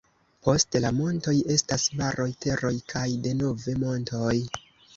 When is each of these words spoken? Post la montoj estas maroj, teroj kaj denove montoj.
Post 0.45 0.77
la 0.85 0.89
montoj 0.99 1.33
estas 1.57 1.85
maroj, 2.01 2.27
teroj 2.47 2.73
kaj 2.95 3.07
denove 3.29 3.79
montoj. 3.87 4.35